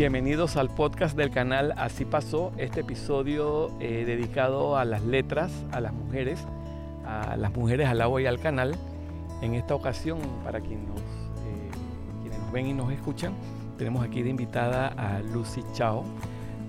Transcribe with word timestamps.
Bienvenidos 0.00 0.56
al 0.56 0.70
podcast 0.70 1.14
del 1.14 1.30
canal 1.30 1.74
Así 1.76 2.06
pasó, 2.06 2.52
este 2.56 2.80
episodio 2.80 3.70
eh, 3.80 4.04
dedicado 4.06 4.78
a 4.78 4.86
las 4.86 5.04
letras, 5.04 5.52
a 5.72 5.80
las 5.80 5.92
mujeres, 5.92 6.40
a 7.04 7.36
las 7.36 7.54
mujeres 7.54 7.86
al 7.86 8.00
agua 8.00 8.22
y 8.22 8.24
al 8.24 8.40
canal. 8.40 8.76
En 9.42 9.52
esta 9.52 9.74
ocasión, 9.74 10.20
para 10.42 10.62
quienes 10.62 10.88
nos, 10.88 11.00
eh, 11.00 11.70
quienes 12.22 12.38
nos 12.38 12.50
ven 12.50 12.66
y 12.68 12.72
nos 12.72 12.90
escuchan, 12.90 13.34
tenemos 13.76 14.02
aquí 14.02 14.22
de 14.22 14.30
invitada 14.30 14.88
a 14.88 15.20
Lucy 15.20 15.62
Chao. 15.74 16.02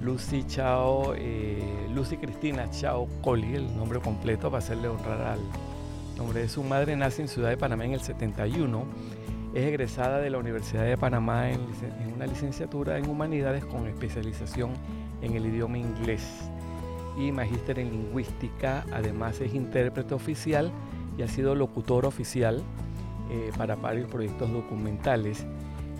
Lucy 0.01 0.43
Chao, 0.47 1.13
eh, 1.15 1.87
Lucy 1.95 2.17
Cristina 2.17 2.69
Chao 2.69 3.07
Colli, 3.21 3.55
el 3.55 3.77
nombre 3.77 4.01
completo 4.01 4.51
para 4.51 4.57
hacerle 4.61 4.89
honrar 4.89 5.21
al 5.21 5.39
nombre 6.17 6.41
de 6.41 6.49
su 6.49 6.63
madre, 6.63 6.97
nace 6.97 7.21
en 7.21 7.29
Ciudad 7.29 7.47
de 7.47 7.55
Panamá 7.55 7.85
en 7.85 7.93
el 7.93 8.01
71 8.01 8.83
es 9.53 9.65
egresada 9.65 10.19
de 10.19 10.29
la 10.29 10.37
Universidad 10.37 10.85
de 10.85 10.97
Panamá 10.97 11.51
en, 11.51 11.61
una 12.15 12.25
licenciatura 12.25 12.97
en 12.97 13.09
Humanidades 13.09 13.65
con 13.65 13.87
especialización 13.87 14.71
en 15.21 15.35
el 15.35 15.45
idioma 15.45 15.77
inglés 15.77 16.25
y 17.17 17.31
magíster 17.31 17.79
en 17.79 17.91
lingüística. 17.91 18.85
Además 18.93 19.41
es 19.41 19.53
intérprete 19.53 20.13
oficial 20.13 20.71
y 21.17 21.23
ha 21.23 21.27
sido 21.27 21.53
locutor 21.55 22.05
oficial 22.05 22.63
eh, 23.29 23.51
para 23.57 23.75
varios 23.75 24.09
proyectos 24.09 24.51
documentales. 24.51 25.45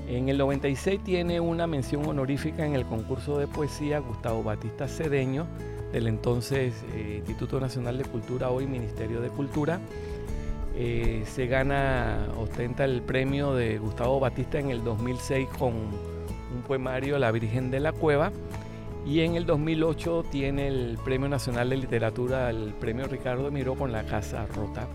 En 0.08 0.30
el 0.30 0.38
96 0.38 1.04
tiene 1.04 1.40
una 1.40 1.68
mención 1.68 2.06
honorífica 2.06 2.66
en 2.66 2.74
el 2.74 2.86
concurso 2.86 3.38
de 3.38 3.48
poesía 3.48 4.00
Gustavo 4.00 4.44
Batista 4.44 4.88
Cedeño 4.88 5.46
del 5.92 6.08
entonces 6.08 6.74
eh, 6.94 7.18
Instituto 7.18 7.60
Nacional 7.60 7.98
de 7.98 8.06
Cultura, 8.06 8.50
hoy 8.50 8.66
Ministerio 8.66 9.20
de 9.20 9.28
Cultura 9.28 9.82
eh, 10.76 11.24
se 11.26 11.48
gana, 11.48 12.28
ostenta 12.38 12.86
el 12.86 13.02
premio 13.02 13.54
de 13.54 13.78
Gustavo 13.78 14.20
Batista 14.20 14.60
en 14.60 14.70
el 14.70 14.84
2006 14.84 15.50
con 15.60 15.74
un 15.76 16.62
poemario 16.66 17.20
La 17.20 17.32
Virgen 17.32 17.72
de 17.72 17.80
la 17.80 17.92
Cueva 17.92 18.32
y 19.06 19.22
en 19.22 19.36
el 19.36 19.46
2008 19.46 20.26
tiene 20.32 20.68
el 20.68 20.98
Premio 21.04 21.28
Nacional 21.28 21.70
de 21.70 21.78
Literatura, 21.78 22.50
el 22.50 22.74
Premio 22.80 23.08
Ricardo 23.08 23.52
Miró 23.52 23.76
con 23.76 23.92
La 23.92 24.04
Casa 24.04 24.46
Rota. 24.46 24.88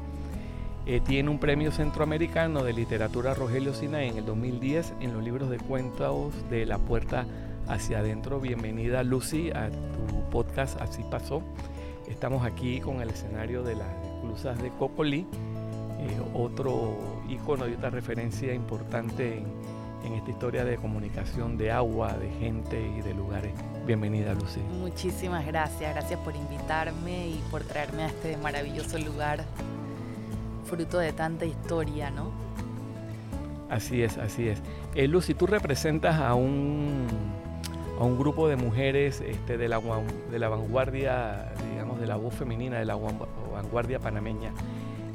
Eh, 0.87 1.01
tiene 1.05 1.29
un 1.29 1.41
premio 1.41 1.73
centroamericano 1.73 2.63
de 2.63 2.73
literatura 2.73 3.35
Rogelio 3.35 3.75
Sinaí 3.75 4.09
en 4.09 4.19
el 4.19 4.25
2010 4.25 4.95
en 5.01 5.13
los 5.13 5.25
libros 5.25 5.51
de 5.51 5.59
cuentos 5.59 6.33
de 6.49 6.65
La 6.65 6.79
Puerta 6.79 7.27
hacia 7.67 7.99
adentro. 7.99 8.41
Bienvenida 8.41 9.03
Lucy 9.03 9.51
a 9.51 9.69
tu 9.69 10.31
podcast 10.31 10.81
Así 10.81 11.03
pasó. 11.11 11.43
Estamos 12.07 12.47
aquí 12.47 12.81
con 12.81 13.01
el 13.03 13.11
escenario 13.11 13.65
de 13.65 13.75
las 13.75 13.89
exclusas 14.05 14.63
de 14.63 14.71
Cocolí 14.71 15.27
eh, 15.99 16.21
otro 16.35 17.23
icono 17.29 17.67
y 17.69 17.75
otra 17.75 17.91
referencia 17.91 18.53
importante 18.53 19.39
en, 19.39 20.13
esta 20.13 20.31
historia 20.31 20.65
de 20.65 20.77
comunicación 20.77 21.59
de 21.59 21.73
agua, 21.73 22.13
de 22.13 22.31
gente 22.39 22.81
y 22.81 23.03
de 23.03 23.13
lugares. 23.13 23.53
Bienvenida, 23.87 24.35
Lucy. 24.35 24.61
Muchísimas 24.79 25.45
gracias, 25.45 25.95
gracias 25.95 26.21
por 26.21 26.37
invitarme 26.37 27.29
y 27.29 27.43
por 27.51 27.65
traerme 27.65 28.05
a 28.05 28.07
este 28.07 28.37
maravilloso 28.37 28.99
lugar, 28.99 29.45
fruto 30.65 30.99
de 30.99 31.13
tanta 31.13 31.45
historia, 31.45 32.11
¿no? 32.11 32.31
Así 33.69 34.03
es, 34.03 34.17
así 34.19 34.49
es. 34.49 34.63
Eh, 34.95 35.09
Lucy, 35.09 35.35
tú 35.35 35.47
representas 35.47 36.21
a 36.21 36.35
un, 36.35 37.07
a 37.99 38.05
un 38.05 38.17
grupo 38.17 38.49
de 38.49 38.57
mujeres 38.57 39.21
este, 39.21 39.57
de, 39.57 39.69
la, 39.69 39.81
de 40.31 40.39
la 40.39 40.49
vanguardia, 40.49 41.53
digamos, 41.73 41.99
de 41.99 42.07
la 42.07 42.17
voz 42.17 42.35
femenina, 42.35 42.79
de 42.79 42.85
la 42.85 42.95
vanguardia 42.95 43.99
panameña. 43.99 44.53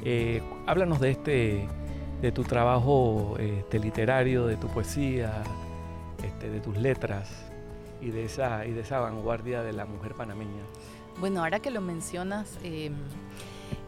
Eh, 0.04 0.42
háblanos 0.66 1.00
de 1.00 1.10
este, 1.10 1.68
de 2.20 2.32
tu 2.32 2.42
trabajo 2.42 3.36
este, 3.38 3.78
literario, 3.78 4.46
de 4.46 4.56
tu 4.56 4.66
poesía, 4.68 5.42
este, 6.22 6.50
de 6.50 6.60
tus 6.60 6.76
letras 6.76 7.30
y 8.00 8.10
de 8.10 8.24
esa 8.24 8.66
y 8.66 8.72
de 8.72 8.80
esa 8.80 8.98
vanguardia 8.98 9.62
de 9.62 9.72
la 9.72 9.86
mujer 9.86 10.14
panameña. 10.14 10.62
Bueno, 11.20 11.42
ahora 11.44 11.60
que 11.60 11.70
lo 11.70 11.80
mencionas, 11.80 12.58
em, 12.64 12.94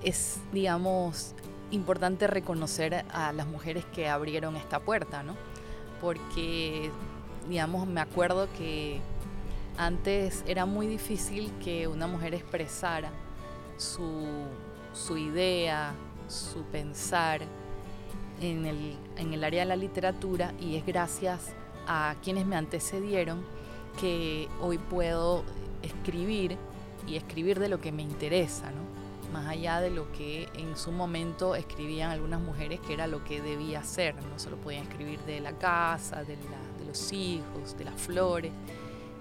es 0.04 0.40
digamos 0.52 1.34
importante 1.72 2.28
reconocer 2.28 3.04
a 3.12 3.32
las 3.32 3.46
mujeres 3.46 3.84
que 3.86 4.08
abrieron 4.08 4.54
esta 4.54 4.78
puerta, 4.78 5.24
¿no? 5.24 5.34
Porque 6.00 6.90
digamos 7.48 7.88
me 7.88 8.00
acuerdo 8.00 8.48
que 8.56 9.00
antes 9.76 10.44
era 10.46 10.66
muy 10.66 10.86
difícil 10.86 11.50
que 11.62 11.88
una 11.88 12.06
mujer 12.06 12.34
expresara 12.34 13.10
su 13.76 14.46
su 14.94 15.16
idea, 15.16 15.94
su 16.28 16.62
pensar 16.62 17.42
en 18.40 18.64
el, 18.64 18.96
en 19.16 19.34
el 19.34 19.44
área 19.44 19.62
de 19.62 19.68
la 19.68 19.76
literatura 19.76 20.54
y 20.60 20.76
es 20.76 20.86
gracias 20.86 21.52
a 21.86 22.14
quienes 22.22 22.46
me 22.46 22.56
antecedieron 22.56 23.44
que 24.00 24.48
hoy 24.60 24.78
puedo 24.78 25.44
escribir 25.82 26.56
y 27.06 27.16
escribir 27.16 27.58
de 27.58 27.68
lo 27.68 27.80
que 27.80 27.92
me 27.92 28.02
interesa, 28.02 28.70
¿no? 28.70 28.94
más 29.32 29.48
allá 29.48 29.80
de 29.80 29.90
lo 29.90 30.10
que 30.12 30.48
en 30.54 30.76
su 30.76 30.92
momento 30.92 31.56
escribían 31.56 32.12
algunas 32.12 32.40
mujeres 32.40 32.78
que 32.80 32.94
era 32.94 33.08
lo 33.08 33.24
que 33.24 33.42
debía 33.42 33.82
ser, 33.82 34.14
no 34.14 34.38
solo 34.38 34.56
podían 34.56 34.84
escribir 34.84 35.18
de 35.20 35.40
la 35.40 35.58
casa, 35.58 36.22
de, 36.22 36.36
de 36.36 36.84
los 36.86 37.12
hijos, 37.12 37.76
de 37.76 37.84
las 37.84 38.00
flores, 38.00 38.52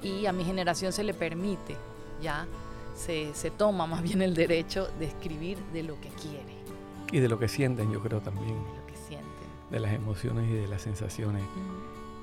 y 0.03 0.27
a 0.27 0.31
mi 0.31 0.43
generación 0.43 0.93
se 0.93 1.03
le 1.03 1.15
permite 1.15 1.75
ya 2.21 2.45
se, 2.95 3.51
toma 3.57 3.87
más 3.87 4.01
bien 4.01 4.21
el 4.21 4.33
derecho 4.33 4.87
de 4.99 5.05
escribir 5.05 5.57
de 5.73 5.83
lo 5.83 5.99
que 5.99 6.09
quiere. 6.09 6.53
Y 7.11 7.19
de 7.19 7.27
lo 7.27 7.37
que 7.37 7.47
sienten, 7.47 7.91
yo 7.91 8.01
creo 8.01 8.21
también. 8.21 8.47
De 8.47 8.79
lo 8.79 8.87
que 8.87 8.95
sienten. 8.95 9.27
De 9.69 9.79
las 9.79 9.93
emociones 9.93 10.49
y 10.49 10.53
de 10.53 10.67
las 10.67 10.81
sensaciones. 10.81 11.43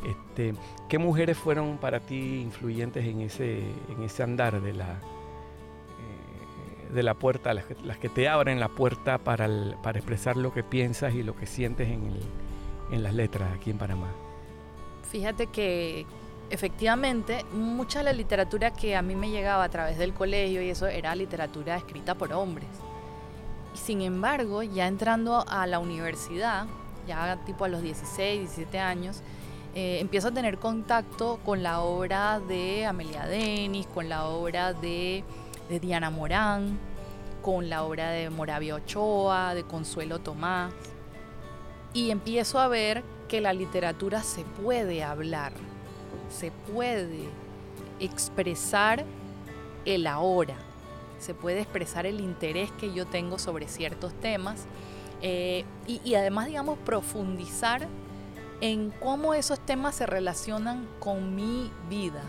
este, 0.06 0.54
¿Qué 0.88 0.98
mujeres 0.98 1.36
fueron 1.36 1.78
para 1.78 2.00
ti 2.00 2.40
influyentes 2.40 3.04
en 3.04 3.20
ese, 3.20 3.60
en 3.60 4.02
ese 4.02 4.22
andar 4.22 4.60
de 4.60 4.72
la, 4.72 4.94
eh, 4.94 6.92
de 6.92 7.02
la 7.02 7.14
puerta, 7.14 7.54
las 7.54 7.98
que, 7.98 8.08
te 8.08 8.28
abren 8.28 8.58
la 8.58 8.68
puerta 8.68 9.18
para, 9.18 9.48
para 9.82 9.98
expresar 9.98 10.36
lo 10.36 10.52
que 10.52 10.64
piensas 10.64 11.14
y 11.14 11.22
lo 11.22 11.36
que 11.36 11.46
sientes 11.46 11.88
en, 11.88 12.18
en 12.90 13.02
las 13.02 13.14
letras 13.14 13.52
aquí 13.54 13.70
en 13.70 13.78
Panamá? 13.78 14.08
Fíjate 15.10 15.48
que 15.48 16.06
efectivamente, 16.50 17.44
mucha 17.52 18.00
de 18.00 18.06
la 18.06 18.12
literatura 18.12 18.72
que 18.72 18.96
a 18.96 19.02
mí 19.02 19.14
me 19.14 19.30
llegaba 19.30 19.64
a 19.64 19.68
través 19.68 19.96
del 19.98 20.12
colegio 20.12 20.60
y 20.60 20.70
eso 20.70 20.86
era 20.86 21.14
literatura 21.14 21.76
escrita 21.76 22.14
por 22.16 22.32
hombres. 22.32 22.68
Sin 23.74 24.02
embargo, 24.02 24.62
ya 24.62 24.88
entrando 24.88 25.44
a 25.48 25.66
la 25.66 25.78
universidad, 25.78 26.66
ya 27.06 27.38
tipo 27.46 27.64
a 27.64 27.68
los 27.68 27.82
16, 27.82 28.40
17 28.40 28.78
años, 28.80 29.22
eh, 29.74 29.98
empiezo 30.00 30.28
a 30.28 30.32
tener 30.32 30.58
contacto 30.58 31.38
con 31.44 31.62
la 31.62 31.80
obra 31.80 32.40
de 32.40 32.84
Amelia 32.84 33.26
Denis, 33.26 33.86
con 33.86 34.08
la 34.08 34.26
obra 34.26 34.72
de, 34.72 35.22
de 35.68 35.80
Diana 35.80 36.10
Morán, 36.10 36.78
con 37.42 37.70
la 37.70 37.84
obra 37.84 38.10
de 38.10 38.28
Moravia 38.28 38.74
Ochoa, 38.74 39.54
de 39.54 39.62
Consuelo 39.62 40.18
Tomás, 40.18 40.72
y 41.94 42.10
empiezo 42.10 42.58
a 42.58 42.66
ver 42.66 43.04
que 43.28 43.40
la 43.40 43.52
literatura 43.52 44.24
se 44.24 44.42
puede 44.42 45.04
hablar 45.04 45.52
se 46.30 46.50
puede 46.50 47.28
expresar 47.98 49.04
el 49.84 50.06
ahora, 50.06 50.56
se 51.18 51.34
puede 51.34 51.60
expresar 51.60 52.06
el 52.06 52.20
interés 52.20 52.70
que 52.72 52.94
yo 52.94 53.06
tengo 53.06 53.38
sobre 53.38 53.68
ciertos 53.68 54.14
temas 54.14 54.66
eh, 55.22 55.64
y, 55.86 56.14
además, 56.14 56.46
digamos, 56.46 56.78
profundizar 56.78 57.86
en 58.62 58.90
cómo 58.90 59.34
esos 59.34 59.60
temas 59.60 59.94
se 59.94 60.06
relacionan 60.06 60.86
con 60.98 61.34
mi 61.34 61.70
vida. 61.90 62.22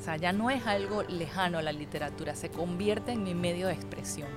O 0.00 0.04
sea, 0.04 0.16
ya 0.16 0.32
no 0.32 0.50
es 0.50 0.66
algo 0.66 1.02
lejano 1.04 1.58
a 1.58 1.62
la 1.62 1.72
literatura, 1.72 2.34
se 2.34 2.50
convierte 2.50 3.12
en 3.12 3.22
mi 3.24 3.34
medio 3.34 3.68
de 3.68 3.74
expresión. 3.74 4.28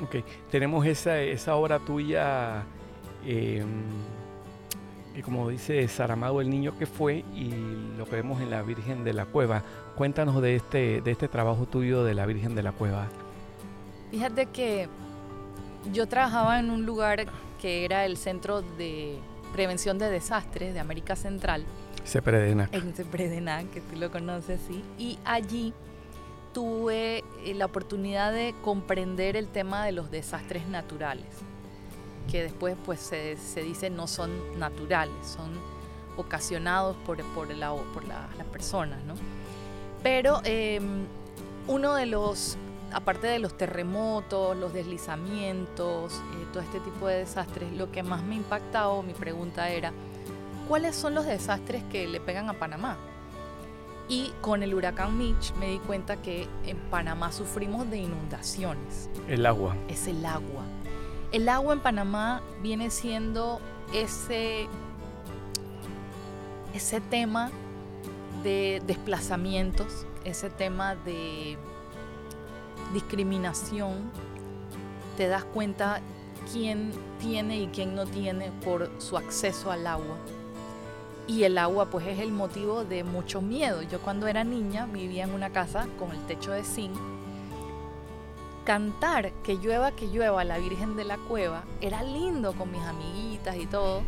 Ok, 0.00 0.16
tenemos 0.50 0.86
esa, 0.86 1.20
esa 1.20 1.56
obra 1.56 1.80
tuya. 1.80 2.64
Em, 3.24 3.66
y 5.18 5.22
como 5.22 5.48
dice 5.48 5.88
Saramago, 5.88 6.40
el 6.40 6.48
niño 6.48 6.78
que 6.78 6.86
fue 6.86 7.24
y 7.34 7.50
lo 7.96 8.04
que 8.04 8.14
vemos 8.14 8.40
en 8.40 8.50
la 8.50 8.62
Virgen 8.62 9.02
de 9.02 9.12
la 9.12 9.26
Cueva. 9.26 9.64
Cuéntanos 9.96 10.40
de 10.40 10.54
este, 10.54 11.00
de 11.00 11.10
este 11.10 11.26
trabajo 11.26 11.66
tuyo 11.66 12.04
de 12.04 12.14
la 12.14 12.24
Virgen 12.24 12.54
de 12.54 12.62
la 12.62 12.70
Cueva. 12.70 13.08
Fíjate 14.12 14.46
que 14.46 14.88
yo 15.92 16.06
trabajaba 16.06 16.60
en 16.60 16.70
un 16.70 16.86
lugar 16.86 17.26
que 17.60 17.84
era 17.84 18.06
el 18.06 18.16
Centro 18.16 18.62
de 18.62 19.18
Prevención 19.52 19.98
de 19.98 20.08
Desastres 20.08 20.72
de 20.72 20.78
América 20.78 21.16
Central. 21.16 21.64
Cepredenac. 22.06 22.72
En 22.72 22.94
Cepredenac, 22.94 23.68
que 23.70 23.80
tú 23.80 23.96
lo 23.96 24.12
conoces, 24.12 24.60
sí. 24.68 24.84
Y 24.98 25.18
allí 25.24 25.74
tuve 26.54 27.24
eh, 27.44 27.54
la 27.54 27.66
oportunidad 27.66 28.32
de 28.32 28.54
comprender 28.62 29.34
el 29.34 29.48
tema 29.48 29.84
de 29.84 29.90
los 29.90 30.12
desastres 30.12 30.68
naturales 30.68 31.47
que 32.30 32.42
después 32.42 32.76
pues 32.84 33.00
se, 33.00 33.36
dice 33.62 33.90
no 33.90 34.06
son 34.06 34.30
naturales, 34.58 35.14
son 35.22 35.50
ocasionados 36.16 36.96
por, 37.06 37.22
por, 37.34 37.52
la, 37.54 37.72
por 37.74 38.04
las 38.04 38.46
personas, 38.52 39.02
¿no? 39.04 39.14
Pero 40.02 40.40
em, 40.44 41.06
uno 41.66 41.94
de 41.94 42.06
los, 42.06 42.56
aparte 42.92 43.26
de 43.26 43.38
los 43.38 43.56
terremotos, 43.56 44.56
los 44.56 44.72
deslizamientos, 44.72 46.14
eh, 46.14 46.46
todo 46.52 46.62
este 46.62 46.80
tipo 46.80 47.06
de 47.06 47.18
desastres, 47.18 47.72
lo 47.72 47.90
que 47.90 48.02
más 48.02 48.22
me 48.22 48.36
impactado, 48.36 49.02
mi 49.02 49.12
pregunta 49.12 49.68
era, 49.70 49.92
¿cuáles 50.68 50.96
son 50.96 51.14
los 51.14 51.26
desastres 51.26 51.82
que 51.84 52.06
le 52.06 52.20
pegan 52.20 52.48
a 52.48 52.54
Panamá? 52.54 52.96
Y 54.08 54.32
con 54.40 54.62
el 54.62 54.74
huracán 54.74 55.18
Mitch 55.18 55.52
me 55.56 55.68
di 55.68 55.78
cuenta 55.80 56.16
que 56.16 56.48
en 56.64 56.78
Panamá 56.90 57.30
sufrimos 57.30 57.90
de 57.90 57.98
inundaciones. 57.98 59.10
El 59.28 59.44
agua. 59.44 59.76
Es 59.88 60.06
el 60.06 60.24
agua. 60.24 60.62
El 61.32 61.48
agua 61.48 61.74
en 61.74 61.80
Panamá 61.80 62.42
viene 62.62 62.90
siendo 62.90 63.60
ese, 63.92 64.66
ese 66.74 67.00
tema 67.00 67.50
de 68.42 68.82
desplazamientos, 68.86 70.06
ese 70.24 70.48
tema 70.48 70.94
de 70.94 71.58
discriminación. 72.94 74.10
Te 75.16 75.28
das 75.28 75.44
cuenta 75.44 76.00
quién 76.52 76.92
tiene 77.20 77.58
y 77.58 77.66
quién 77.68 77.94
no 77.94 78.06
tiene 78.06 78.50
por 78.64 78.90
su 78.98 79.18
acceso 79.18 79.70
al 79.70 79.86
agua 79.86 80.16
y 81.28 81.44
el 81.44 81.58
agua 81.58 81.90
pues 81.90 82.06
es 82.06 82.18
el 82.18 82.32
motivo 82.32 82.84
de 82.84 83.04
mucho 83.04 83.42
miedo. 83.42 83.82
Yo 83.82 84.00
cuando 84.00 84.26
era 84.26 84.42
niña 84.44 84.86
vivía 84.86 85.24
en 85.24 85.34
una 85.34 85.50
casa 85.50 85.86
con 85.98 86.10
el 86.10 86.26
techo 86.26 86.50
de 86.52 86.64
zinc. 86.64 86.96
Cantar 88.68 89.32
que 89.42 89.56
llueva, 89.56 89.92
que 89.92 90.08
llueva 90.08 90.44
la 90.44 90.58
Virgen 90.58 90.94
de 90.94 91.04
la 91.04 91.16
Cueva 91.16 91.64
era 91.80 92.02
lindo 92.02 92.52
con 92.52 92.70
mis 92.70 92.82
amiguitas 92.82 93.56
y 93.56 93.64
todo, 93.64 94.02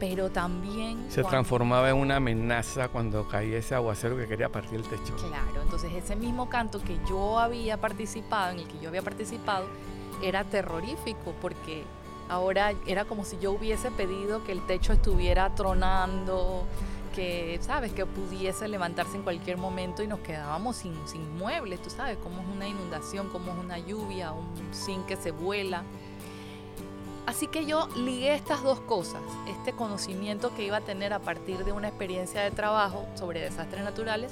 pero 0.00 0.30
también... 0.30 1.04
Se 1.10 1.22
transformaba 1.22 1.90
en 1.90 1.96
una 1.96 2.16
amenaza 2.16 2.88
cuando 2.88 3.28
caía 3.28 3.58
ese 3.58 3.74
aguacero 3.74 4.16
que 4.16 4.26
quería 4.26 4.48
partir 4.48 4.76
el 4.76 4.88
techo. 4.88 5.14
Claro, 5.16 5.60
entonces 5.62 5.92
ese 5.92 6.16
mismo 6.16 6.48
canto 6.48 6.82
que 6.82 6.96
yo 7.06 7.38
había 7.38 7.76
participado, 7.76 8.52
en 8.52 8.60
el 8.60 8.66
que 8.66 8.78
yo 8.78 8.88
había 8.88 9.02
participado, 9.02 9.66
era 10.22 10.42
terrorífico 10.42 11.34
porque 11.42 11.84
Ahora 12.28 12.74
era 12.86 13.06
como 13.06 13.24
si 13.24 13.38
yo 13.38 13.52
hubiese 13.52 13.90
pedido 13.90 14.44
que 14.44 14.52
el 14.52 14.60
techo 14.66 14.92
estuviera 14.92 15.54
tronando, 15.54 16.64
que, 17.18 17.58
¿sabes? 17.62 17.92
Que 17.92 18.06
pudiese 18.06 18.68
levantarse 18.68 19.16
en 19.16 19.24
cualquier 19.24 19.58
momento 19.58 20.04
y 20.04 20.06
nos 20.06 20.20
quedábamos 20.20 20.76
sin, 20.76 20.94
sin 21.08 21.36
muebles, 21.36 21.82
tú 21.82 21.90
sabes, 21.90 22.16
cómo 22.22 22.40
es 22.40 22.46
una 22.46 22.68
inundación, 22.68 23.28
cómo 23.28 23.50
es 23.50 23.58
una 23.58 23.76
lluvia, 23.76 24.30
un 24.30 24.46
zinc 24.72 25.06
que 25.06 25.16
se 25.16 25.32
vuela. 25.32 25.82
Así 27.26 27.48
que 27.48 27.66
yo 27.66 27.88
ligué 27.96 28.34
estas 28.34 28.62
dos 28.62 28.78
cosas, 28.82 29.20
este 29.48 29.72
conocimiento 29.72 30.54
que 30.54 30.64
iba 30.64 30.76
a 30.76 30.80
tener 30.80 31.12
a 31.12 31.18
partir 31.18 31.64
de 31.64 31.72
una 31.72 31.88
experiencia 31.88 32.40
de 32.40 32.52
trabajo 32.52 33.04
sobre 33.16 33.40
desastres 33.40 33.82
naturales 33.82 34.30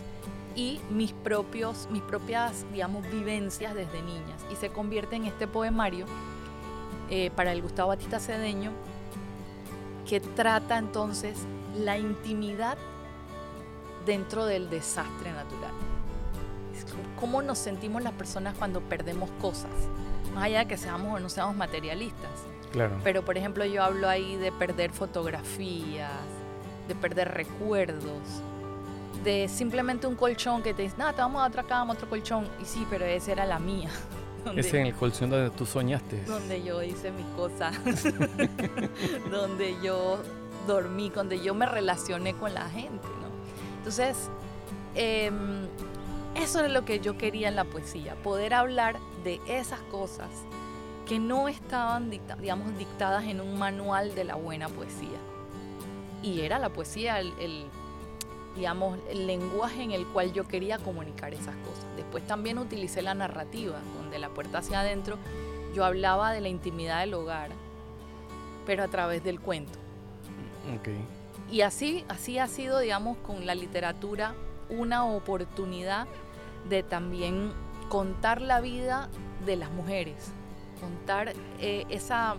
y 0.54 0.80
mis 0.88 1.12
propios 1.12 1.88
mis 1.90 2.02
propias 2.02 2.64
digamos 2.72 3.02
vivencias 3.10 3.74
desde 3.74 4.00
niñas 4.00 4.46
y 4.50 4.56
se 4.56 4.70
convierte 4.70 5.16
en 5.16 5.26
este 5.26 5.46
poemario 5.46 6.06
eh, 7.10 7.30
para 7.36 7.52
el 7.52 7.60
Gustavo 7.60 7.88
Batista 7.88 8.20
Cedeño, 8.20 8.70
que 10.08 10.20
trata 10.20 10.78
entonces 10.78 11.36
la 11.78 11.98
intimidad 11.98 12.78
dentro 14.04 14.46
del 14.46 14.70
desastre 14.70 15.32
natural. 15.32 15.72
¿Cómo 17.18 17.42
nos 17.42 17.58
sentimos 17.58 18.02
las 18.02 18.12
personas 18.12 18.54
cuando 18.56 18.80
perdemos 18.80 19.30
cosas? 19.40 19.70
Más 20.34 20.44
allá 20.44 20.60
de 20.60 20.66
que 20.66 20.76
seamos 20.76 21.16
o 21.16 21.20
no 21.20 21.28
seamos 21.28 21.56
materialistas. 21.56 22.30
Claro. 22.72 23.00
Pero, 23.02 23.24
por 23.24 23.36
ejemplo, 23.38 23.64
yo 23.64 23.82
hablo 23.82 24.08
ahí 24.08 24.36
de 24.36 24.52
perder 24.52 24.92
fotografías, 24.92 26.12
de 26.88 26.94
perder 26.94 27.32
recuerdos, 27.32 28.42
de 29.24 29.48
simplemente 29.48 30.06
un 30.06 30.14
colchón 30.14 30.62
que 30.62 30.74
te 30.74 30.82
dice, 30.82 30.96
nada, 30.98 31.12
te 31.12 31.20
vamos 31.22 31.42
a 31.42 31.46
otra 31.46 31.62
cama, 31.62 31.94
otro 31.94 32.08
colchón. 32.08 32.46
Y 32.60 32.64
sí, 32.64 32.86
pero 32.88 33.04
esa 33.04 33.32
era 33.32 33.46
la 33.46 33.58
mía. 33.58 33.90
es 34.56 34.72
en 34.74 34.86
el 34.86 34.94
colchón 34.94 35.30
donde 35.30 35.50
tú 35.50 35.66
soñaste. 35.66 36.22
Donde 36.24 36.62
yo 36.62 36.82
hice 36.82 37.10
mi 37.10 37.24
cosa. 37.34 37.72
donde 39.30 39.76
yo 39.82 40.18
dormí, 40.66 41.10
donde 41.10 41.40
yo 41.40 41.54
me 41.54 41.66
relacioné 41.66 42.34
con 42.34 42.54
la 42.54 42.68
gente, 42.68 43.06
¿no? 43.06 43.28
Entonces, 43.78 44.28
em, 44.94 45.66
eso 46.34 46.64
es 46.64 46.70
lo 46.70 46.84
que 46.84 47.00
yo 47.00 47.16
quería 47.16 47.48
en 47.48 47.56
la 47.56 47.64
poesía, 47.64 48.14
poder 48.16 48.54
hablar 48.54 48.98
de 49.24 49.40
esas 49.48 49.80
cosas 49.90 50.28
que 51.06 51.18
no 51.18 51.48
estaban, 51.48 52.10
digamos, 52.10 52.76
dictadas 52.76 53.24
en 53.24 53.40
un 53.40 53.58
manual 53.58 54.14
de 54.14 54.24
la 54.24 54.34
buena 54.34 54.68
poesía. 54.68 55.18
Y 56.22 56.40
era 56.40 56.58
la 56.58 56.68
poesía 56.70 57.20
el, 57.20 57.66
digamos, 58.56 58.98
el 59.08 59.26
lenguaje 59.26 59.82
en 59.82 59.92
el 59.92 60.06
cual 60.06 60.32
yo 60.32 60.48
quería 60.48 60.78
comunicar 60.78 61.32
esas 61.32 61.54
cosas. 61.56 61.84
Después 61.94 62.26
también 62.26 62.58
utilicé 62.58 63.02
la 63.02 63.14
narrativa, 63.14 63.78
donde 63.96 64.18
la 64.18 64.30
puerta 64.30 64.58
hacia 64.58 64.80
adentro 64.80 65.16
yo 65.74 65.84
hablaba 65.84 66.32
de 66.32 66.40
la 66.40 66.48
intimidad 66.48 67.00
del 67.00 67.12
hogar, 67.14 67.50
pero 68.64 68.82
a 68.82 68.88
través 68.88 69.22
del 69.22 69.40
cuento. 69.40 69.78
Y 71.50 71.60
así, 71.60 72.04
así 72.08 72.38
ha 72.38 72.48
sido, 72.48 72.80
digamos, 72.80 73.16
con 73.18 73.46
la 73.46 73.54
literatura 73.54 74.34
una 74.68 75.04
oportunidad 75.04 76.06
de 76.68 76.82
también 76.82 77.52
contar 77.88 78.40
la 78.40 78.60
vida 78.60 79.08
de 79.44 79.56
las 79.56 79.70
mujeres, 79.70 80.32
contar 80.80 81.34
eh, 81.60 81.84
esa, 81.88 82.36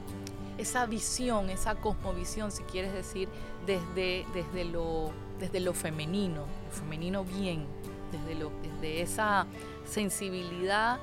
esa 0.57 0.85
visión, 0.85 1.49
esa 1.49 1.75
cosmovisión, 1.75 2.51
si 2.51 2.63
quieres 2.63 2.93
decir, 2.93 3.29
desde, 3.65 4.25
desde, 4.33 4.65
lo, 4.65 5.11
desde 5.39 5.61
lo 5.61 5.73
femenino, 5.73 6.41
lo 6.41 6.71
femenino 6.71 7.23
bien, 7.23 7.65
desde, 8.11 8.35
lo, 8.35 8.51
desde 8.61 9.01
esa 9.01 9.47
sensibilidad 9.85 10.99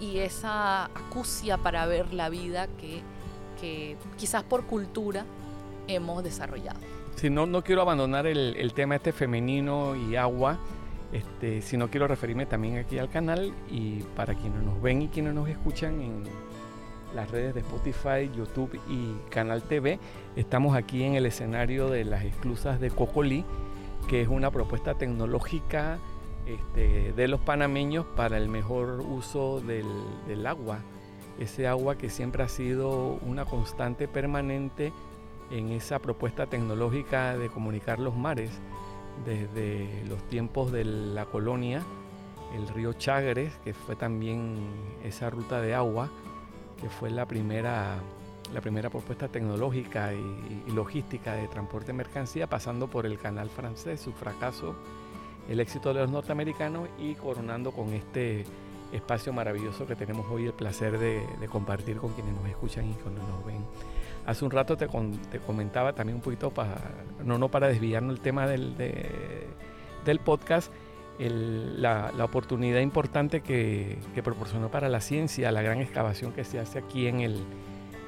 y 0.00 0.18
esa 0.18 0.86
acucia 0.86 1.58
para 1.58 1.86
ver 1.86 2.12
la 2.12 2.28
vida 2.28 2.66
que, 2.66 3.02
que 3.60 3.96
quizás 4.18 4.42
por 4.42 4.66
cultura 4.66 5.24
hemos 5.88 6.22
desarrollado. 6.22 6.80
Si 7.16 7.30
no, 7.30 7.46
no 7.46 7.62
quiero 7.62 7.82
abandonar 7.82 8.26
el, 8.26 8.56
el 8.56 8.74
tema 8.74 8.96
este 8.96 9.12
femenino 9.12 9.96
y 9.96 10.16
agua, 10.16 10.58
este, 11.12 11.62
si 11.62 11.76
no 11.76 11.88
quiero 11.88 12.08
referirme 12.08 12.46
también 12.46 12.78
aquí 12.78 12.98
al 12.98 13.08
canal 13.08 13.52
y 13.70 14.00
para 14.16 14.34
quienes 14.34 14.62
nos 14.62 14.80
ven 14.82 15.02
y 15.02 15.08
quienes 15.08 15.34
nos 15.34 15.48
escuchan 15.48 16.00
en 16.00 16.24
las 17.14 17.30
redes 17.30 17.54
de 17.54 17.60
Spotify, 17.60 18.30
YouTube 18.36 18.78
y 18.88 19.14
Canal 19.30 19.62
TV, 19.62 19.98
estamos 20.34 20.76
aquí 20.76 21.04
en 21.04 21.14
el 21.14 21.24
escenario 21.24 21.88
de 21.88 22.04
las 22.04 22.24
exclusas 22.24 22.80
de 22.80 22.90
Cocolí, 22.90 23.44
que 24.08 24.20
es 24.20 24.28
una 24.28 24.50
propuesta 24.50 24.94
tecnológica 24.94 25.98
este, 26.46 27.12
de 27.12 27.28
los 27.28 27.40
panameños 27.40 28.04
para 28.16 28.36
el 28.36 28.48
mejor 28.48 29.00
uso 29.00 29.60
del, 29.60 30.46
agua. 30.46 30.80
Ese 31.38 31.66
agua 31.66 31.96
que 31.96 32.10
siempre 32.10 32.42
ha 32.42 32.48
sido 32.48 33.18
una 33.26 33.44
constante 33.44 34.08
permanente 34.08 34.92
en 35.50 35.70
esa 35.70 35.98
propuesta 35.98 36.46
tecnológica 36.46 37.36
de 37.36 37.48
comunicar 37.48 37.98
los 37.98 38.16
mares 38.16 38.50
desde 39.24 40.04
los 40.08 40.22
tiempos 40.28 40.72
de 40.72 40.84
la 40.84 41.26
colonia, 41.26 41.82
el 42.54 42.68
río 42.68 42.92
Chagres, 42.92 43.52
que 43.64 43.74
fue 43.74 43.96
también 43.96 44.56
esa 45.04 45.30
ruta 45.30 45.60
de 45.60 45.74
agua, 45.74 46.10
que 46.80 46.88
fue 46.88 47.10
la 47.10 47.26
primera, 47.26 47.96
la 48.52 48.60
primera 48.60 48.90
propuesta 48.90 49.28
tecnológica 49.28 50.12
y, 50.12 50.62
y 50.66 50.70
logística 50.72 51.34
de 51.34 51.48
transporte 51.48 51.88
de 51.88 51.94
mercancía, 51.94 52.46
pasando 52.46 52.88
por 52.88 53.06
el 53.06 53.18
canal 53.18 53.48
francés, 53.48 54.00
su 54.00 54.12
fracaso 54.12 54.74
el 55.48 55.60
éxito 55.60 55.92
de 55.92 56.00
los 56.00 56.10
norteamericanos 56.10 56.88
y 56.98 57.14
coronando 57.14 57.70
con 57.70 57.92
este 57.92 58.44
espacio 58.92 59.32
maravilloso 59.32 59.86
que 59.86 59.96
tenemos 59.96 60.26
hoy 60.30 60.46
el 60.46 60.52
placer 60.52 60.98
de, 60.98 61.24
compartir 61.48 61.96
con 61.96 62.12
quienes 62.12 62.34
nos 62.34 62.48
escuchan 62.48 62.90
y 62.90 62.94
cuando 62.94 63.20
nos 63.22 63.44
ven. 63.44 63.64
Hace 64.26 64.44
un 64.44 64.50
rato 64.50 64.76
te, 64.76 64.88
comentaba 65.38 65.92
también 65.92 66.16
un 66.16 66.22
poquito, 66.22 66.50
para, 66.50 66.76
no, 67.24 67.38
no 67.38 67.48
para 67.48 67.68
desviarnos 67.68 68.16
el 68.16 68.20
tema 68.20 68.46
del, 68.46 68.76
del 68.76 70.20
podcast, 70.20 70.72
la, 71.18 72.12
oportunidad 72.24 72.80
importante 72.80 73.40
que, 73.40 73.98
proporcionó 74.24 74.70
para 74.70 74.88
la 74.88 75.00
ciencia 75.00 75.52
la 75.52 75.62
gran 75.62 75.80
excavación 75.80 76.32
que 76.32 76.44
se 76.44 76.58
hace 76.58 76.78
aquí 76.78 77.06
en 77.06 77.20
el, 77.20 77.44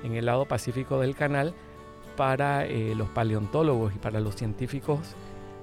en 0.02 0.14
el 0.14 0.26
lado 0.26 0.46
pacífico 0.46 1.00
del 1.00 1.14
canal 1.14 1.54
para 2.16 2.66
eh, 2.66 2.94
los 2.96 3.08
paleontólogos 3.10 3.94
y 3.94 3.98
para 3.98 4.20
los 4.20 4.34
científicos 4.34 5.14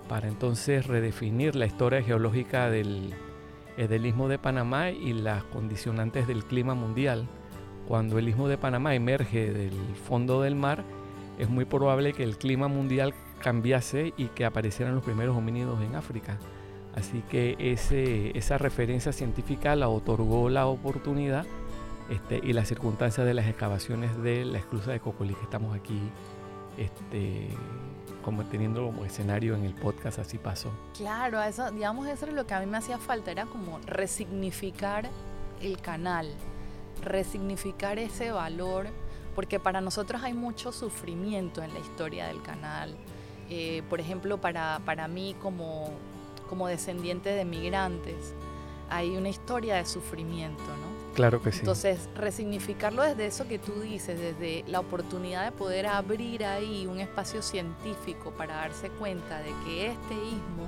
para 0.07 0.27
entonces 0.27 0.88
redefinir 0.88 1.55
la 1.55 1.65
historia 1.65 2.01
geológica 2.01 2.69
del, 2.69 3.13
istmo 4.05 4.27
de 4.27 4.38
Panamá 4.38 4.89
y 4.89 5.13
las 5.13 5.44
condicionantes 5.46 6.27
del 6.27 6.44
clima 6.44 6.75
mundial. 6.75 7.27
Cuando 7.88 8.17
el 8.17 8.27
istmo 8.29 8.48
de 8.48 8.58
Panamá 8.58 8.96
emerge 8.96 9.51
del 9.51 9.74
fondo 10.08 10.41
del 10.41 10.55
mar, 10.55 10.84
es 11.38 11.50
muy 11.50 11.65
probable 11.65 12.13
que 12.13 12.24
el 12.24 12.38
clima 12.38 12.67
mundial 12.67 13.13
cambiase 13.41 14.13
y 14.17 14.27
que 14.27 14.46
aparecieran 14.46 14.96
los 14.96 15.03
primeros 15.03 15.36
homínidos 15.36 15.82
en 15.82 15.96
África. 15.96 16.38
Así 16.96 17.22
que 17.29 17.55
ese, 17.60 18.38
esa 18.38 18.58
referencia 18.58 19.12
científica 19.12 19.75
la 19.75 19.89
otorgó 19.89 20.50
la 20.50 20.65
oportunidad 20.65 21.46
este, 22.10 22.39
y 22.41 22.53
las 22.53 22.70
circunstancias 22.70 23.25
de 23.25 23.34
las 23.34 23.48
excavaciones 23.48 24.17
de 24.22 24.46
la 24.46 24.60
esclusa 24.60 24.91
de 24.91 25.00
Cocolí 25.00 25.34
que 25.34 25.44
estamos 25.44 25.75
aquí 25.75 26.00
este, 26.77 27.50
como 28.24 28.44
teniendo 28.46 28.86
como 28.86 29.05
escenario 29.05 29.55
en 29.55 29.65
el 29.65 29.74
podcast, 29.74 30.20
así 30.20 30.38
pasó. 30.38 30.72
Claro, 30.98 31.41
eso, 31.41 31.72
digamos, 31.72 32.08
eso 32.08 32.25
es 32.25 32.34
lo 32.34 32.48
que 32.48 32.53
a 32.53 32.60
mí 32.60 32.65
me 32.65 32.77
hacía 32.77 32.98
falta, 32.98 33.32
era 33.32 33.46
como 33.46 33.79
resignificar 33.86 35.10
el 35.62 35.79
canal, 35.79 36.34
resignificar 37.03 38.00
ese 38.00 38.32
valor, 38.32 38.88
porque 39.36 39.60
para 39.60 39.82
nosotros 39.82 40.24
hay 40.24 40.34
mucho 40.34 40.72
sufrimiento 40.72 41.62
en 41.62 41.74
la 41.74 41.79
historia 41.79 42.27
del 42.27 42.41
canal. 42.41 42.96
Eh, 43.50 43.84
por 43.89 44.00
ejemplo, 44.00 44.39
para, 44.41 44.82
para 44.86 45.08
mí 45.08 45.36
como, 45.41 45.91
como 46.50 46.67
descendiente 46.67 47.29
de 47.29 47.46
migrantes, 47.46 48.34
hay 48.89 49.15
una 49.15 49.29
historia 49.29 49.75
de 49.75 49.86
sufrimiento, 49.86 50.63
¿no? 50.63 50.94
Claro 51.15 51.41
que 51.41 51.53
sí. 51.53 51.60
Entonces, 51.60 52.10
resignificarlo 52.13 53.01
desde 53.01 53.25
eso 53.25 53.48
que 53.48 53.57
tú 53.57 53.79
dices, 53.79 54.19
desde 54.19 54.65
la 54.67 54.81
oportunidad 54.81 55.45
de 55.45 55.53
poder 55.53 55.88
abrir 55.88 56.43
ahí 56.43 56.86
un 56.88 57.00
espacio 57.00 57.41
científico 57.41 58.31
para 58.31 58.55
darse 58.55 58.89
cuenta 58.89 59.39
de 59.39 59.53
que 59.63 59.88
este 59.88 60.13
istmo 60.13 60.67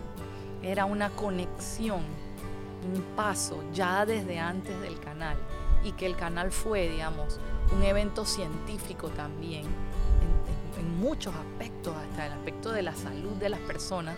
era 0.63 0.85
una 0.85 1.09
conexión, 1.09 1.99
un 1.99 3.01
paso 3.17 3.61
ya 3.73 4.05
desde 4.05 4.39
antes 4.39 4.79
del 4.79 4.97
canal 5.01 5.35
y 5.83 5.91
que 5.91 6.05
el 6.05 6.15
canal 6.15 6.53
fue, 6.53 6.87
digamos, 6.87 7.41
un 7.75 7.83
evento 7.83 8.25
científico 8.25 9.09
también 9.09 9.65
en, 9.65 10.97
muchos 10.97 11.35
aspectos, 11.35 11.93
hasta 11.95 12.25
el 12.25 12.33
aspecto 12.33 12.71
de 12.71 12.81
la 12.81 12.95
salud 12.95 13.33
de 13.33 13.49
las 13.49 13.59
personas, 13.59 14.15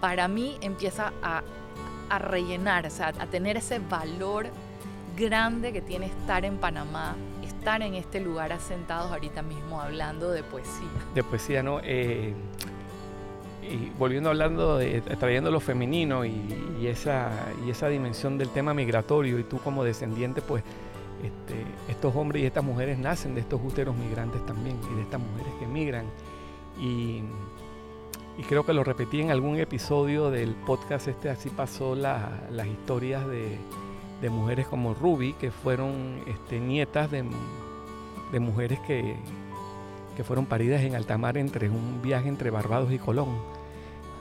para 0.00 0.28
mí 0.28 0.56
empieza 0.62 1.12
a, 1.22 1.42
a 2.08 2.18
rellenar, 2.18 2.86
o 2.86 2.90
sea, 2.90 3.08
a 3.08 3.26
tener 3.26 3.58
ese 3.58 3.80
valor 3.80 4.50
grande 5.16 5.72
que 5.72 5.80
tiene 5.80 6.06
estar 6.06 6.44
en 6.44 6.58
Panamá, 6.58 7.16
estar 7.42 7.82
en 7.82 7.94
este 7.94 8.20
lugar 8.20 8.52
asentados 8.52 9.10
ahorita 9.10 9.42
mismo 9.42 9.80
hablando 9.80 10.30
de 10.30 10.42
poesía. 10.42 10.88
De 11.14 11.24
poesía, 11.24 11.62
¿no? 11.62 11.80
Eh, 11.82 12.34
y 13.62 13.90
volviendo 13.98 14.30
hablando, 14.30 14.78
de, 14.78 15.00
trayendo 15.00 15.50
lo 15.50 15.58
femenino 15.58 16.24
y, 16.24 16.86
esa, 16.86 17.30
y 17.66 17.70
esa 17.70 17.88
dimensión 17.88 18.38
del 18.38 18.50
tema 18.50 18.74
migratorio, 18.74 19.38
y 19.38 19.44
tú 19.44 19.58
como 19.58 19.82
descendiente, 19.82 20.42
pues 20.42 20.62
este, 21.22 21.64
estos 21.90 22.14
hombres 22.14 22.42
y 22.42 22.46
estas 22.46 22.62
mujeres 22.62 22.98
nacen 22.98 23.34
de 23.34 23.40
estos 23.40 23.60
úteros 23.64 23.96
migrantes 23.96 24.44
también, 24.46 24.78
y 24.92 24.94
de 24.94 25.02
estas 25.02 25.20
mujeres 25.20 25.52
que 25.58 25.66
migran. 25.66 26.06
Y, 26.78 27.22
creo 28.48 28.64
que 28.64 28.74
lo 28.74 28.84
repetí 28.84 29.22
en 29.22 29.30
algún 29.30 29.58
episodio 29.58 30.30
del 30.30 30.54
podcast 30.54 31.08
este, 31.08 31.30
así 31.30 31.48
pasó 31.48 31.96
las 31.96 32.66
historias 32.66 33.26
de 33.26 33.58
de 34.20 34.30
mujeres 34.30 34.66
como 34.66 34.94
Ruby, 34.94 35.34
que 35.34 35.50
fueron 35.50 36.20
este, 36.26 36.60
nietas 36.60 37.10
de, 37.10 37.22
mujeres 38.40 38.80
que, 38.80 39.16
fueron 40.24 40.46
paridas 40.46 40.82
en 40.82 40.94
alta 40.94 41.18
mar 41.18 41.36
entre 41.36 41.68
un 41.68 42.00
viaje 42.02 42.28
entre 42.28 42.50
Barbados 42.50 42.92
y 42.92 42.98
Colón. 42.98 43.28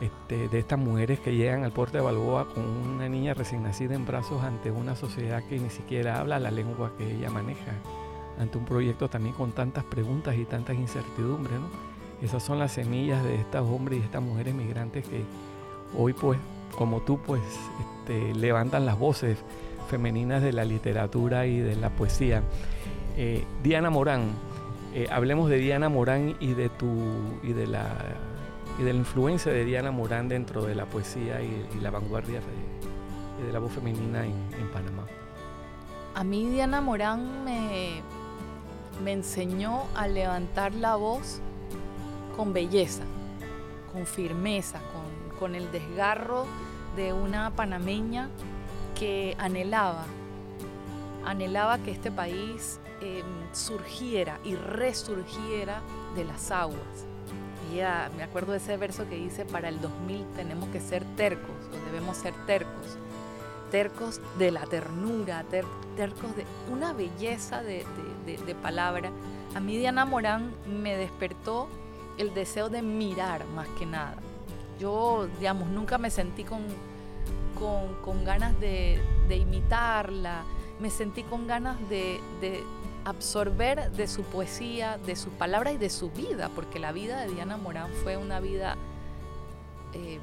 Este, 0.02 0.50
de 0.50 0.60
estas 0.60 0.78
mujeres 0.78 1.22
que 1.22 1.34
llegan 1.34 1.64
al 1.64 1.72
puerto 1.72 1.98
de 1.98 2.04
Balboa 2.04 2.50
con 2.54 2.66
una 2.66 3.08
niña 3.08 3.34
recién 3.34 3.64
nacida 3.64 3.96
en 3.96 4.06
brazos 4.06 4.44
ante 4.44 4.70
una 4.70 4.94
sociedad 4.94 5.42
que 5.48 5.58
ni 5.58 5.70
siquiera 5.70 6.20
habla 6.20 6.38
la 6.38 6.52
lengua 6.52 6.92
que 6.98 7.16
ella 7.16 7.30
maneja, 7.30 7.72
ante 8.38 8.58
un 8.58 8.66
proyecto 8.66 9.10
también 9.10 9.34
con 9.36 9.54
tantas 9.54 9.86
preguntas 9.86 10.36
y 10.36 10.44
tantas 10.44 10.75
incertidumbres. 10.75 11.56
Esas 12.22 12.44
son 12.44 12.60
las 12.60 12.74
semillas 12.74 13.24
de 13.24 13.36
estos 13.36 13.66
hombres 13.70 14.02
y 14.02 14.04
estas 14.04 14.22
mujeres 14.22 14.54
migrantes 14.54 15.08
que 15.08 15.24
hoy, 15.98 16.12
pues, 16.12 16.40
como 16.78 17.02
tú, 17.02 17.18
pues, 17.25 17.42
este, 17.80 18.34
levantan 18.34 18.86
las 18.86 19.00
voces 19.00 19.38
femeninas 19.86 20.42
de 20.42 20.54
la 20.54 20.65
literatura 20.65 21.46
y 21.46 21.60
de 21.60 21.75
la 21.75 21.89
poesía. 21.89 22.44
Eh, 23.18 23.46
Diana 23.63 23.89
Morán, 23.89 24.32
eh, 24.94 25.08
hablemos 25.12 25.50
de 25.50 25.58
Diana 25.58 25.89
Morán 25.89 26.36
y 26.39 26.54
de 26.54 26.70
tu 26.70 26.88
y 27.44 27.54
de 27.54 27.68
la 27.68 27.88
y 28.80 28.84
de 28.84 28.92
la 28.92 29.00
influencia 29.00 29.51
de 29.51 29.63
Diana 29.63 29.92
Morán 29.92 30.27
dentro 30.27 30.63
de 30.63 30.75
la 30.75 30.86
poesía 30.86 31.42
y, 31.42 31.80
la 31.82 31.92
vanguardia 31.92 32.42
de, 32.42 33.46
de, 33.46 33.54
la 33.54 33.60
voz 33.60 33.72
femenina 33.72 34.25
en, 34.25 34.34
en, 34.60 34.68
Panamá. 34.74 35.06
A 36.13 36.24
mí 36.24 36.50
Diana 36.50 36.82
Morán 36.82 37.46
me, 37.46 38.01
me 39.04 39.13
enseñó 39.13 39.84
a 39.96 40.08
levantar 40.08 40.74
la 40.74 40.96
voz 40.96 41.39
con 42.36 42.51
belleza, 42.51 43.04
con 43.94 44.06
firmeza, 44.06 44.80
con, 44.80 45.38
con 45.38 45.56
el 45.56 45.72
desgarro 45.72 46.46
de 46.96 47.13
una 47.13 47.51
panameña 47.56 48.30
que 48.96 49.36
anhelaba, 49.38 50.06
anhelaba 51.25 51.78
que 51.80 51.92
este 51.92 52.12
país 52.12 52.80
em, 53.02 53.24
surgiera 53.54 54.40
y 54.44 54.56
resurgiera 54.56 55.82
de 56.16 56.24
las 56.24 56.50
aguas. 56.52 57.06
Ella, 57.72 58.10
me 58.16 58.24
acuerdo 58.24 58.54
de 58.54 58.60
ese 58.60 58.78
verso 58.78 59.08
que 59.08 59.16
dice, 59.16 59.46
para 59.46 59.70
el 59.70 59.82
2000 59.82 60.25
tenemos 60.36 60.70
que 60.70 60.80
ser 60.80 61.04
tercos, 61.16 61.56
o 61.72 61.86
debemos 61.86 62.18
ser 62.18 62.34
tercos, 62.46 62.98
tercos 63.70 64.22
de 64.38 64.52
la 64.52 64.62
ternura, 64.66 65.44
tercos 65.96 66.36
de 66.36 66.46
una 66.72 66.94
belleza 66.94 67.62
de, 67.62 67.86
de 68.25 68.56
palabra. 68.56 69.12
A 69.56 69.60
mí 69.60 69.78
Diana 69.78 70.06
Morán 70.06 70.54
me 70.68 70.96
despertó 70.96 71.68
el 72.18 72.34
deseo 72.34 72.70
de 72.70 72.82
mirar 72.82 73.46
más 73.48 73.68
que 73.80 73.86
nada. 73.86 74.16
Yo, 74.80 75.28
digamos, 75.40 75.70
nunca 75.70 75.98
me 75.98 76.10
sentí 76.10 76.44
con 76.44 76.62
con, 77.56 78.24
ganas 78.24 78.60
de, 78.60 79.00
imitarla, 79.30 80.44
me 80.80 80.90
sentí 80.90 81.24
con 81.24 81.48
ganas 81.48 81.78
de, 81.90 82.20
absorber 83.04 83.92
de 83.92 84.08
su 84.08 84.24
poesía, 84.24 84.98
de 84.98 85.16
sus 85.16 85.32
palabras 85.34 85.76
y 85.76 85.78
de 85.78 85.90
su 85.90 86.10
vida, 86.10 86.50
porque 86.56 86.80
la 86.80 86.92
vida 86.92 87.22
de 87.22 87.34
Diana 87.34 87.58
Morán 87.58 87.92
fue 88.04 88.18
una 88.18 88.40
vida 88.40 88.78
em, 89.94 90.20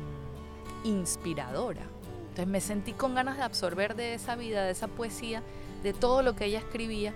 inspiradora. 0.84 1.82
Entonces 2.22 2.46
me 2.48 2.60
sentí 2.60 2.92
con 2.92 3.14
ganas 3.14 3.36
de 3.36 3.44
absorber 3.44 3.94
de 3.94 4.14
esa 4.14 4.34
vida, 4.34 4.64
de 4.64 4.72
esa 4.72 4.88
poesía, 4.88 5.42
de 5.82 5.92
todo 5.92 6.22
lo 6.22 6.34
que 6.34 6.46
ella 6.46 6.58
escribía 6.58 7.14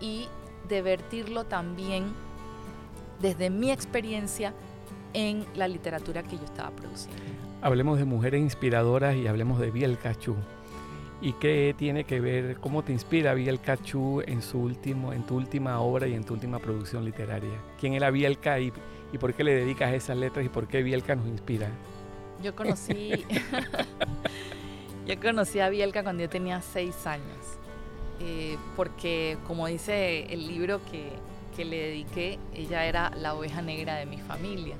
y 0.00 0.28
de 0.68 0.82
vertirlo 0.82 1.44
también 1.44 2.14
desde 3.20 3.50
mi 3.50 3.72
experiencia 3.72 4.54
en 5.12 5.44
la 5.56 5.66
literatura 5.66 6.22
que 6.22 6.36
yo 6.36 6.44
estaba 6.44 6.70
produciendo 6.70 7.49
hablemos 7.62 7.98
de 7.98 8.04
mujeres 8.04 8.40
inspiradoras 8.40 9.16
y 9.16 9.26
hablemos 9.26 9.60
de 9.60 9.70
Biel 9.70 9.98
Cachú. 9.98 10.36
¿Y 11.22 11.34
qué 11.34 11.74
tiene 11.76 12.04
que 12.04 12.18
ver, 12.20 12.56
cómo 12.60 12.82
te 12.82 12.92
inspira 12.92 13.34
Biel 13.34 13.60
Cachú 13.60 14.22
en, 14.26 14.40
su 14.40 14.58
último, 14.58 15.12
en 15.12 15.24
tu 15.26 15.36
última 15.36 15.78
obra 15.80 16.06
y 16.06 16.14
en 16.14 16.24
tu 16.24 16.32
última 16.32 16.58
producción 16.58 17.04
literaria? 17.04 17.60
¿Quién 17.78 17.92
era 17.92 18.10
Bielka 18.10 18.58
y, 18.58 18.72
y 19.12 19.18
por 19.18 19.34
qué 19.34 19.44
le 19.44 19.54
dedicas 19.54 19.92
esas 19.92 20.16
letras 20.16 20.46
y 20.46 20.48
por 20.48 20.66
qué 20.66 20.82
Bielka 20.82 21.14
nos 21.14 21.26
inspira? 21.26 21.68
Yo 22.42 22.56
conocí, 22.56 23.26
yo 25.06 25.20
conocí 25.20 25.60
a 25.60 25.68
Bielka 25.68 26.02
cuando 26.02 26.22
yo 26.22 26.30
tenía 26.30 26.62
seis 26.62 27.06
años, 27.06 27.58
eh, 28.20 28.56
porque 28.74 29.36
como 29.46 29.66
dice 29.66 30.24
el 30.32 30.46
libro 30.46 30.80
que, 30.90 31.10
que 31.54 31.66
le 31.66 31.76
dediqué, 31.76 32.38
ella 32.54 32.86
era 32.86 33.10
la 33.10 33.34
oveja 33.34 33.60
negra 33.60 33.96
de 33.96 34.06
mi 34.06 34.16
familia. 34.16 34.76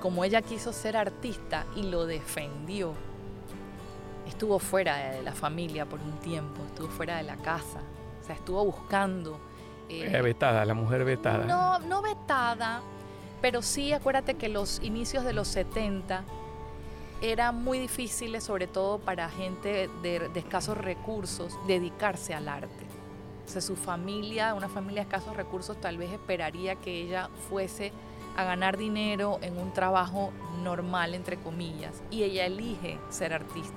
Como 0.00 0.24
ella 0.24 0.42
quiso 0.42 0.72
ser 0.72 0.96
artista 0.96 1.66
y 1.74 1.84
lo 1.84 2.06
defendió, 2.06 2.94
estuvo 4.26 4.58
fuera 4.58 4.96
de 5.12 5.22
la 5.22 5.32
familia 5.32 5.86
por 5.86 6.00
un 6.00 6.18
tiempo, 6.20 6.62
estuvo 6.66 6.88
fuera 6.88 7.16
de 7.18 7.22
la 7.22 7.36
casa, 7.36 7.80
o 8.22 8.26
sea, 8.26 8.34
estuvo 8.34 8.64
buscando. 8.64 9.38
Eh, 9.88 10.20
vetada, 10.20 10.64
la 10.64 10.74
mujer 10.74 11.04
vetada. 11.04 11.44
No, 11.44 11.78
no 11.80 12.02
vetada, 12.02 12.82
pero 13.40 13.62
sí 13.62 13.92
acuérdate 13.92 14.34
que 14.34 14.48
los 14.48 14.82
inicios 14.82 15.24
de 15.24 15.32
los 15.32 15.48
70 15.48 16.24
eran 17.22 17.62
muy 17.62 17.78
difíciles, 17.78 18.44
sobre 18.44 18.66
todo 18.66 18.98
para 18.98 19.28
gente 19.30 19.88
de, 20.02 20.28
de 20.28 20.40
escasos 20.40 20.76
recursos, 20.76 21.56
dedicarse 21.66 22.34
al 22.34 22.48
arte. 22.48 22.84
O 23.46 23.48
sea, 23.48 23.60
su 23.60 23.76
familia, 23.76 24.54
una 24.54 24.68
familia 24.68 25.04
de 25.04 25.08
escasos 25.08 25.36
recursos, 25.36 25.80
tal 25.80 25.98
vez 25.98 26.10
esperaría 26.10 26.74
que 26.74 27.00
ella 27.00 27.30
fuese 27.48 27.92
a 28.36 28.44
ganar 28.44 28.76
dinero 28.76 29.38
en 29.42 29.58
un 29.58 29.72
trabajo 29.72 30.32
normal, 30.62 31.14
entre 31.14 31.36
comillas, 31.36 32.02
y 32.10 32.22
ella 32.22 32.46
elige 32.46 32.98
ser 33.08 33.32
artista. 33.32 33.74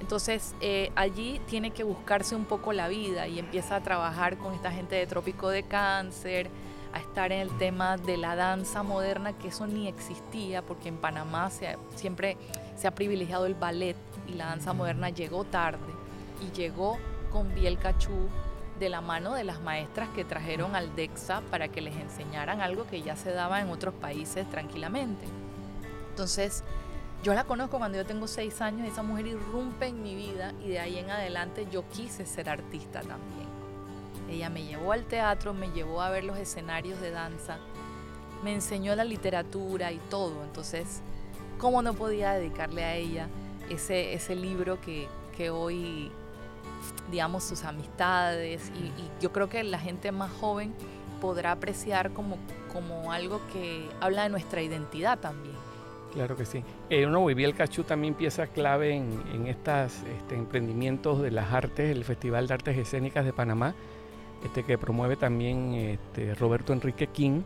Entonces 0.00 0.54
eh, 0.60 0.92
allí 0.94 1.40
tiene 1.46 1.70
que 1.70 1.84
buscarse 1.84 2.36
un 2.36 2.44
poco 2.44 2.72
la 2.72 2.88
vida 2.88 3.28
y 3.28 3.38
empieza 3.38 3.76
a 3.76 3.82
trabajar 3.82 4.36
con 4.36 4.52
esta 4.54 4.70
gente 4.70 4.94
de 4.96 5.06
Trópico 5.06 5.48
de 5.48 5.62
Cáncer, 5.62 6.50
a 6.92 6.98
estar 6.98 7.32
en 7.32 7.40
el 7.40 7.56
tema 7.58 7.96
de 7.96 8.16
la 8.16 8.36
danza 8.36 8.82
moderna, 8.82 9.32
que 9.34 9.48
eso 9.48 9.66
ni 9.66 9.86
existía, 9.86 10.62
porque 10.62 10.88
en 10.88 10.96
Panamá 10.96 11.50
siempre 11.94 12.36
se 12.76 12.86
ha 12.86 12.94
privilegiado 12.94 13.46
el 13.46 13.54
ballet 13.54 13.96
y 14.26 14.32
la 14.32 14.46
danza 14.46 14.72
moderna 14.72 15.10
llegó 15.10 15.44
tarde 15.44 15.92
y 16.40 16.56
llegó 16.56 16.98
con 17.30 17.54
Biel 17.54 17.78
Cachú, 17.78 18.28
de 18.78 18.88
la 18.88 19.00
mano 19.00 19.34
de 19.34 19.44
las 19.44 19.60
maestras 19.60 20.08
que 20.10 20.24
trajeron 20.24 20.76
al 20.76 20.94
DEXA 20.94 21.40
para 21.50 21.68
que 21.68 21.80
les 21.80 21.96
enseñaran 21.96 22.60
algo 22.60 22.86
que 22.86 23.02
ya 23.02 23.16
se 23.16 23.32
daba 23.32 23.60
en 23.60 23.70
otros 23.70 23.94
países 23.94 24.48
tranquilamente. 24.50 25.26
Entonces, 26.10 26.62
yo 27.22 27.34
la 27.34 27.44
conozco 27.44 27.78
cuando 27.78 27.98
yo 27.98 28.06
tengo 28.06 28.26
seis 28.26 28.60
años, 28.60 28.86
esa 28.86 29.02
mujer 29.02 29.26
irrumpe 29.26 29.86
en 29.86 30.02
mi 30.02 30.14
vida 30.14 30.52
y 30.64 30.68
de 30.68 30.78
ahí 30.78 30.98
en 30.98 31.10
adelante 31.10 31.66
yo 31.70 31.88
quise 31.88 32.26
ser 32.26 32.48
artista 32.48 33.00
también. 33.00 33.46
Ella 34.28 34.50
me 34.50 34.64
llevó 34.64 34.92
al 34.92 35.04
teatro, 35.04 35.54
me 35.54 35.70
llevó 35.70 36.02
a 36.02 36.10
ver 36.10 36.24
los 36.24 36.38
escenarios 36.38 37.00
de 37.00 37.10
danza, 37.10 37.58
me 38.44 38.52
enseñó 38.52 38.94
la 38.94 39.04
literatura 39.04 39.92
y 39.92 39.98
todo. 40.10 40.42
Entonces, 40.44 41.00
¿cómo 41.58 41.82
no 41.82 41.94
podía 41.94 42.32
dedicarle 42.32 42.84
a 42.84 42.94
ella 42.94 43.28
ese, 43.70 44.14
ese 44.14 44.34
libro 44.34 44.80
que, 44.80 45.08
que 45.36 45.50
hoy 45.50 46.10
digamos, 47.10 47.44
sus 47.44 47.64
amistades 47.64 48.70
y, 48.74 48.92
yo 49.20 49.32
creo 49.32 49.48
que 49.48 49.62
la 49.64 49.78
gente 49.78 50.12
más 50.12 50.30
joven 50.30 50.74
podrá 51.20 51.52
apreciar 51.52 52.12
como, 52.12 52.36
como 52.72 53.12
algo 53.12 53.40
que 53.52 53.88
habla 54.00 54.24
de 54.24 54.28
nuestra 54.28 54.62
identidad 54.62 55.18
también. 55.18 55.54
Claro 56.12 56.36
que 56.36 56.44
sí. 56.44 56.62
Eh, 56.88 57.06
uno, 57.06 57.28
el 57.28 57.54
Cachú 57.54 57.82
también 57.84 58.14
pieza 58.14 58.46
clave 58.46 58.94
en, 58.94 59.22
en 59.32 59.46
estos 59.46 60.02
este, 60.18 60.34
emprendimientos 60.34 61.20
de 61.20 61.30
las 61.30 61.52
artes, 61.52 61.90
el 61.90 62.04
Festival 62.04 62.46
de 62.46 62.54
Artes 62.54 62.76
Escénicas 62.76 63.24
de 63.24 63.32
Panamá, 63.32 63.74
este, 64.44 64.62
que 64.62 64.78
promueve 64.78 65.16
también 65.16 65.74
este, 65.74 66.34
Roberto 66.34 66.72
Enrique 66.72 67.08
King, 67.08 67.42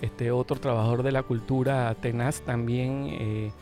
este, 0.00 0.30
otro 0.30 0.56
trabajador 0.56 1.02
de 1.02 1.12
la 1.12 1.22
cultura 1.22 1.94
tenaz, 1.94 2.42
también 2.42 3.06
eh, 3.10 3.52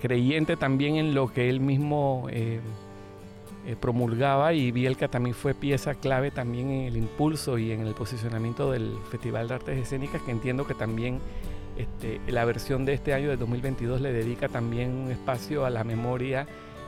creyente 0.00 0.56
también 0.56 0.96
en 0.96 1.14
lo 1.14 1.28
que 1.32 1.48
él 1.48 1.60
mismo 1.60 2.26
eh, 2.30 2.60
eh, 3.66 3.76
promulgaba 3.78 4.52
y 4.54 4.70
Bielka 4.70 5.08
también 5.08 5.34
fue 5.34 5.54
pieza 5.54 5.94
clave 5.94 6.30
también 6.30 6.70
en 6.70 6.86
el 6.86 6.96
impulso 6.96 7.58
y 7.58 7.72
en 7.72 7.86
el 7.86 7.94
posicionamiento 7.94 8.70
del 8.72 8.96
Festival 9.10 9.48
de 9.48 9.54
Artes 9.54 9.78
Escénicas, 9.78 10.22
que 10.22 10.30
entiendo 10.30 10.66
que 10.66 10.74
también 10.74 11.20
este, 11.76 12.20
la 12.28 12.44
versión 12.44 12.84
de 12.84 12.94
este 12.94 13.14
año 13.14 13.28
de 13.28 13.36
2022 13.36 14.00
le 14.00 14.12
dedica 14.12 14.48
también 14.48 14.92
un 14.92 15.10
espacio 15.10 15.64
a 15.64 15.70
la 15.70 15.84
memoria 15.84 16.46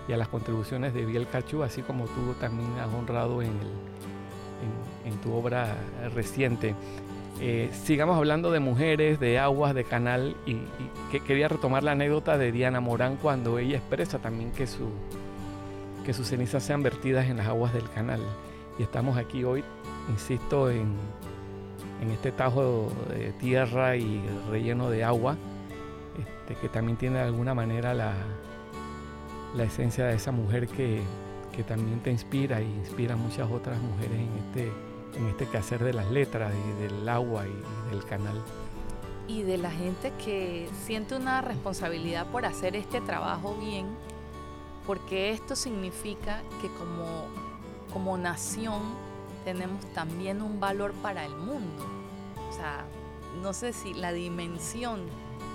y 0.08 0.12
a 0.12 0.16
las 0.16 0.28
contribuciones 0.28 0.94
de 0.94 1.04
Biel 1.04 1.28
Cachu, 1.28 1.62
así 1.62 1.82
como 1.82 2.06
tú 2.06 2.34
también 2.40 2.70
has 2.78 2.92
honrado 2.92 3.42
en, 3.42 3.50
tu 5.22 5.32
obra 5.34 5.76
reciente. 6.14 6.74
Eh, 7.40 7.68
sigamos 7.84 8.16
hablando 8.16 8.50
de 8.50 8.60
mujeres, 8.60 9.20
de 9.20 9.38
aguas, 9.38 9.74
de 9.74 9.84
canal, 9.84 10.34
y, 10.46 10.56
que 11.10 11.20
quería 11.20 11.48
retomar 11.48 11.82
la 11.82 11.92
anécdota 11.92 12.38
de 12.38 12.52
Diana 12.52 12.80
Morán 12.80 13.16
cuando 13.16 13.58
ella 13.58 13.76
expresa 13.76 14.18
también 14.18 14.50
que, 14.52 14.66
su, 14.66 14.88
que 16.04 16.12
sus 16.12 16.28
cenizas 16.28 16.62
sean 16.62 16.82
vertidas 16.82 17.26
en 17.26 17.36
las 17.36 17.46
aguas 17.46 17.72
del 17.72 17.88
canal. 17.90 18.20
Y 18.78 18.82
estamos 18.82 19.16
aquí 19.16 19.44
hoy, 19.44 19.64
insisto, 20.10 20.70
en, 20.70 20.96
este 22.12 22.32
tajo 22.32 22.90
de 23.10 23.32
tierra 23.32 23.96
y 23.96 24.22
relleno 24.50 24.88
de 24.88 25.04
agua, 25.04 25.36
este, 26.18 26.54
que 26.60 26.68
también 26.68 26.96
tiene 26.96 27.18
de 27.18 27.24
alguna 27.24 27.52
manera 27.52 27.92
la, 27.92 28.14
la 29.54 29.64
esencia 29.64 30.06
de 30.06 30.14
esa 30.14 30.32
mujer 30.32 30.66
que, 30.66 31.02
que 31.54 31.62
también 31.64 32.00
te 32.00 32.10
inspira 32.10 32.60
y 32.60 32.64
inspira 32.64 33.14
a 33.14 33.16
muchas 33.16 33.50
otras 33.50 33.78
mujeres 33.80 34.18
en 34.18 34.38
este, 34.38 34.72
en 35.18 35.26
este 35.28 35.46
quehacer 35.46 35.82
de 35.82 35.92
las 35.92 36.10
letras 36.10 36.52
y 36.54 36.82
del 36.82 37.08
agua 37.08 37.44
y, 37.46 37.90
del 37.90 38.04
canal. 38.04 38.40
Y 39.28 39.42
de 39.42 39.58
la 39.58 39.70
gente 39.70 40.12
que 40.24 40.68
siente 40.84 41.14
una 41.14 41.40
responsabilidad 41.40 42.26
por 42.26 42.44
hacer 42.44 42.74
este 42.76 43.00
trabajo 43.00 43.56
bien, 43.60 43.86
porque 44.90 45.30
esto 45.30 45.54
significa 45.54 46.42
que 46.60 46.66
como, 46.66 47.28
como 47.92 48.18
nación 48.18 48.82
tenemos 49.44 49.84
también 49.94 50.42
un 50.42 50.58
valor 50.58 50.94
para 50.94 51.24
el 51.24 51.36
mundo. 51.36 51.86
O 52.48 52.52
sea, 52.52 52.84
no 53.40 53.52
sé 53.52 53.72
si 53.72 53.94
la 53.94 54.10
dimensión 54.10 55.02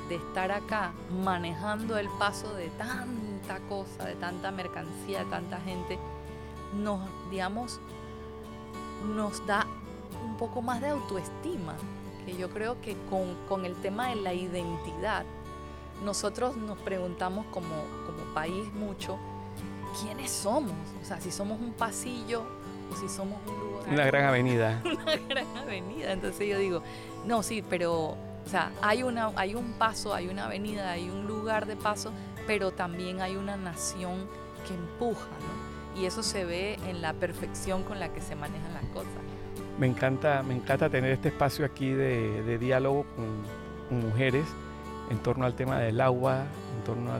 de 0.08 0.15
estar 0.15 0.54
acá 0.54 0.94
manejando 1.22 1.98
el 1.98 2.08
paso 2.18 2.54
de 2.54 2.70
tanta 2.77 3.60
cosa, 3.68 4.06
de 4.06 4.15
tanta 4.15 4.51
mercancía, 4.51 5.25
de 5.25 5.30
tanta 5.30 5.60
gente, 5.60 6.00
nos, 6.82 7.01
digamos, 7.30 7.82
nos 9.18 9.46
da 9.46 9.68
un 10.24 10.38
poco 10.38 10.62
más 10.62 10.80
de 10.80 10.88
autoestima, 10.88 11.75
que 12.25 12.38
yo 12.38 12.50
creo 12.51 12.80
que 12.80 12.96
con, 13.10 13.36
con 13.50 13.65
el 13.65 13.75
tema 13.82 14.12
de 14.12 14.15
la 14.15 14.34
identidad, 14.34 15.25
nosotros 16.04 16.56
nos 16.58 16.78
preguntamos 16.80 17.46
como, 17.48 17.75
como 18.06 18.34
país 18.34 18.72
mucho, 18.74 19.18
¿quiénes 20.02 20.32
somos? 20.32 20.75
O 21.02 21.06
sea, 21.06 21.20
si 21.22 21.32
somos 21.32 21.60
un 21.60 21.74
pasillo 21.74 22.44
o 22.92 22.96
si 22.96 23.10
somos 23.10 23.38
un 23.48 23.60
lugar. 23.60 23.90
Una 23.90 24.06
gran 24.06 24.25
avenida. 24.25 24.82
Una 24.86 25.16
gran 25.16 25.58
avenida. 25.58 26.12
Entonces 26.12 26.48
yo 26.48 26.58
digo, 26.58 26.84
no, 27.25 27.44
sí, 27.44 27.64
pero, 27.70 28.10
o 28.10 28.50
sea, 28.50 28.72
hay, 28.81 29.03
una, 29.03 29.31
hay 29.36 29.55
un 29.55 29.74
paso, 29.74 30.14
hay 30.14 30.27
una 30.27 30.46
avenida, 30.46 30.92
hay 30.92 31.10
un 31.10 31.25
lugar 31.27 31.66
de 31.66 31.75
paso, 31.75 32.12
pero 32.46 32.72
también 32.72 33.22
hay 33.22 33.36
una 33.36 33.58
nación 33.58 34.27
que 34.68 34.74
empuja, 34.74 35.25
¿no? 35.25 35.75
y 35.96 36.05
eso 36.05 36.24
se 36.24 36.46
ve 36.46 36.77
en 36.88 37.01
la 37.01 37.14
perfección 37.14 37.84
con 37.84 38.00
la 38.00 38.10
que 38.14 38.22
se 38.22 38.36
manejan 38.36 38.74
las 38.74 38.86
cosas. 38.86 39.12
Me 39.79 39.88
encanta, 39.88 40.44
me 40.44 40.55
encanta 40.55 40.90
tener 40.90 41.12
este 41.12 41.29
espacio 41.29 41.66
aquí 41.66 41.90
de, 41.90 42.58
diálogo 42.58 43.05
con, 43.16 43.66
mujeres 44.01 44.46
en 45.09 45.20
torno 45.20 45.46
al 45.46 45.55
tema 45.55 45.79
del 45.79 46.01
agua, 46.01 46.46
en 46.77 46.83
torno, 46.83 47.11
a 47.11 47.20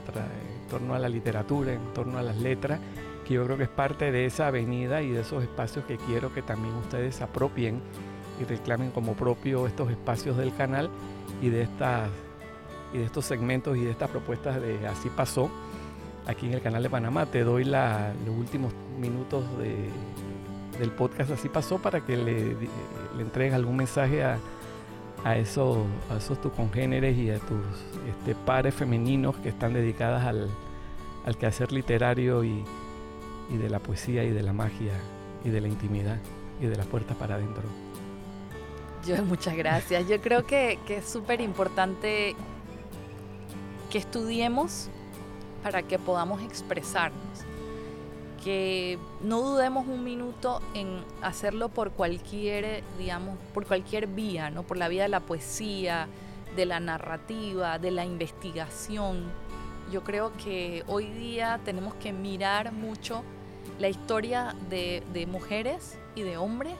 torno 0.68 0.94
a 0.94 0.98
la 0.98 1.08
literatura, 1.08 1.72
en 1.72 1.92
torno 1.94 2.18
a 2.18 2.22
las 2.22 2.36
letras, 2.36 2.80
que 3.24 3.34
yo 3.34 3.44
creo 3.44 3.56
que 3.56 3.64
es 3.64 3.68
parte 3.68 4.12
de 4.12 4.26
esa 4.26 4.48
avenida 4.48 5.02
y 5.02 5.10
de 5.10 5.20
esos 5.20 5.42
espacios 5.42 5.84
que 5.84 5.96
quiero 5.96 6.32
que 6.32 6.42
también 6.42 6.74
ustedes 6.74 7.20
apropien 7.22 7.80
y 8.40 8.44
reclamen 8.44 8.90
como 8.90 9.14
propio 9.14 9.66
estos 9.66 9.90
espacios 9.90 10.36
del 10.36 10.54
canal 10.54 10.90
y 11.40 11.48
de 11.48 11.62
estas 11.62 12.08
y 12.92 12.98
de 12.98 13.04
estos 13.04 13.24
segmentos 13.24 13.76
y 13.76 13.80
de 13.80 13.90
estas 13.90 14.10
propuestas 14.10 14.60
de 14.60 14.86
Así 14.86 15.10
pasó 15.10 15.50
aquí 16.26 16.46
en 16.46 16.54
el 16.54 16.62
canal 16.62 16.82
de 16.82 16.90
Panamá. 16.90 17.26
Te 17.26 17.42
doy 17.42 17.64
los 17.64 18.36
últimos 18.36 18.72
minutos 18.98 19.44
del 20.78 20.90
podcast 20.92 21.30
Así 21.32 21.48
pasó 21.48 21.78
para 21.78 22.04
que 22.04 22.16
le, 22.16 22.54
le 22.54 23.22
entregues 23.22 23.54
algún 23.54 23.76
mensaje 23.76 24.22
a, 24.22 24.38
a, 25.26 25.36
esos, 25.36 25.78
a 26.08 26.18
esos 26.18 26.40
tus 26.40 26.52
congéneres 26.52 27.18
y 27.18 27.30
a 27.30 27.40
tus 27.40 27.58
este, 28.08 28.36
pares 28.46 28.72
femeninos 28.72 29.34
que 29.38 29.48
están 29.48 29.74
dedicadas 29.74 30.24
al, 30.24 30.48
quehacer 31.36 31.72
literario 31.72 32.44
y, 32.44 32.64
de 33.50 33.68
la 33.68 33.80
poesía 33.80 34.22
y 34.22 34.30
de 34.30 34.42
la 34.44 34.52
magia 34.52 34.92
y 35.44 35.50
de 35.50 35.60
la 35.60 35.66
intimidad 35.66 36.18
y 36.60 36.66
de 36.66 36.76
las 36.76 36.86
puertas 36.86 37.16
para 37.16 37.34
adentro. 37.34 37.64
Yo, 39.04 39.20
muchas 39.24 39.56
gracias. 39.56 40.08
Yo 40.08 40.20
creo 40.20 40.46
que 40.46 40.78
es 40.88 41.04
súper 41.04 41.40
importante 41.40 42.36
que 43.90 43.98
estudiemos 43.98 44.90
para 45.64 45.82
que 45.82 45.98
podamos 45.98 46.40
expresarnos. 46.42 47.44
Que 48.46 48.96
no 49.22 49.42
dudemos 49.42 49.88
un 49.88 50.04
minuto 50.04 50.62
en 50.72 51.02
hacerlo 51.20 51.68
por 51.68 51.90
cualquier, 51.90 52.84
digamos, 52.96 53.36
por 53.52 53.66
cualquier 53.66 54.06
vía, 54.06 54.50
¿no? 54.50 54.62
Por 54.62 54.76
la 54.76 54.86
vía 54.86 55.02
de 55.02 55.08
la 55.08 55.18
poesía, 55.18 56.06
de 56.54 56.64
la 56.64 56.78
narrativa, 56.78 57.80
de 57.80 57.90
la 57.90 58.04
investigación. 58.04 59.24
Yo 59.90 60.04
creo 60.04 60.32
que 60.36 60.84
hoy 60.86 61.06
día 61.06 61.58
tenemos 61.64 61.94
que 61.94 62.12
mirar 62.12 62.72
mucho 62.72 63.24
la 63.80 63.88
historia 63.88 64.54
de, 64.70 65.28
mujeres 65.28 65.98
y 66.14 66.22
de 66.22 66.36
hombres, 66.36 66.74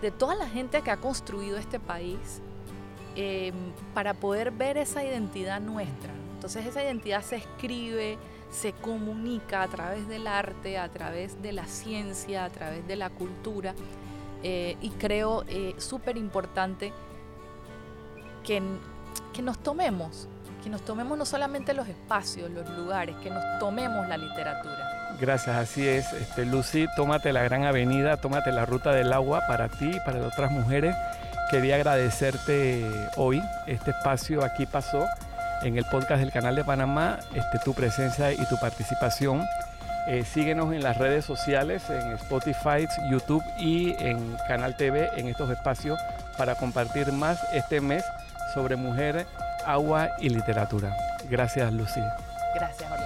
de 0.00 0.10
toda 0.10 0.34
la 0.34 0.48
gente 0.48 0.80
que 0.80 0.90
ha 0.90 0.96
construido 0.96 1.58
este 1.58 1.78
país, 1.78 2.40
eh, 3.16 3.52
para 3.92 4.14
poder 4.14 4.50
ver 4.50 4.78
esa 4.78 5.04
identidad 5.04 5.60
nuestra. 5.60 6.12
Entonces 6.34 6.64
esa 6.64 6.82
identidad 6.82 7.22
se 7.22 7.36
escribe, 7.36 8.16
se 8.50 8.72
comunica 8.72 9.62
a 9.62 9.68
través 9.68 10.08
del 10.08 10.26
arte, 10.26 10.78
a 10.78 10.88
través 10.88 11.40
de 11.42 11.52
la 11.52 11.66
ciencia, 11.66 12.44
a 12.44 12.50
través 12.50 12.86
de 12.86 12.96
la 12.96 13.10
cultura. 13.10 13.74
Eh, 14.42 14.76
y 14.80 14.90
creo 14.90 15.44
eh, 15.48 15.74
súper 15.78 16.16
importante 16.16 16.92
que, 18.44 18.62
que 19.32 19.42
nos 19.42 19.58
tomemos, 19.58 20.28
que 20.62 20.70
nos 20.70 20.82
tomemos 20.82 21.16
no 21.16 21.24
solamente 21.24 21.74
los 21.74 21.88
espacios, 21.88 22.50
los 22.50 22.68
lugares, 22.70 23.16
que 23.16 23.30
nos 23.30 23.58
tomemos 23.58 24.08
la 24.08 24.16
literatura. 24.16 24.90
Gracias, 25.20 25.56
así 25.56 25.86
es. 25.86 26.12
Este, 26.14 26.46
Lucy, 26.46 26.86
tómate 26.96 27.32
la 27.32 27.42
gran 27.42 27.64
avenida, 27.64 28.16
tómate 28.16 28.52
la 28.52 28.64
ruta 28.64 28.92
del 28.92 29.12
agua 29.12 29.42
para 29.46 29.68
ti 29.68 29.90
y 29.94 30.00
para 30.00 30.18
las 30.18 30.32
otras 30.32 30.50
mujeres. 30.50 30.96
Quería 31.50 31.74
agradecerte 31.74 32.86
hoy. 33.16 33.42
Este 33.66 33.90
espacio 33.90 34.42
aquí 34.42 34.64
pasó 34.64 35.04
en 35.62 35.76
el 35.76 35.84
podcast 35.84 36.20
del 36.20 36.32
canal 36.32 36.56
de 36.56 36.64
Panamá, 36.64 37.18
este, 37.34 37.58
tu 37.64 37.74
presencia 37.74 38.32
y 38.32 38.46
tu 38.46 38.58
participación. 38.58 39.42
Eh, 40.08 40.24
síguenos 40.24 40.72
en 40.72 40.82
las 40.82 40.96
redes 40.96 41.24
sociales, 41.24 41.82
en 41.90 42.12
Spotify, 42.12 42.86
YouTube 43.10 43.44
y 43.58 43.94
en 43.98 44.36
Canal 44.48 44.76
TV, 44.76 45.08
en 45.16 45.28
estos 45.28 45.50
espacios 45.50 45.98
para 46.38 46.54
compartir 46.54 47.12
más 47.12 47.38
este 47.52 47.80
mes 47.80 48.04
sobre 48.54 48.76
mujer, 48.76 49.26
agua 49.66 50.10
y 50.18 50.30
literatura. 50.30 50.96
Gracias, 51.28 51.72
Lucy. 51.72 52.00
Gracias. 52.54 52.99